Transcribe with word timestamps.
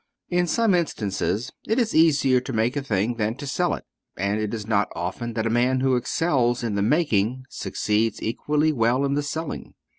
In 0.29 0.47
some 0.47 0.73
instances, 0.73 1.51
it 1.67 1.77
is 1.77 1.93
easier 1.93 2.39
to 2.41 2.51
make 2.51 2.75
a 2.75 2.81
thing 2.81 3.17
than 3.17 3.35
to 3.35 3.45
sell 3.45 3.75
it, 3.75 3.83
and 4.17 4.39
it 4.39 4.51
is 4.51 4.65
not 4.65 4.87
often 4.95 5.33
that 5.33 5.45
a 5.45 5.49
man 5.51 5.81
who 5.81 5.95
excels 5.95 6.63
in 6.63 6.73
the 6.73 6.81
making 6.81 7.43
succeeds 7.51 8.19
equally 8.19 8.73
well 8.73 9.05
in 9.05 9.13
the 9.13 9.21
selling. 9.21 9.75